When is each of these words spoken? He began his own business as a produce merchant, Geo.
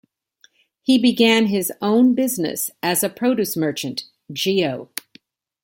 He 0.81 0.97
began 0.97 1.45
his 1.45 1.71
own 1.79 2.15
business 2.15 2.71
as 2.81 3.03
a 3.03 3.09
produce 3.09 3.55
merchant, 3.55 4.05
Geo. 4.33 4.89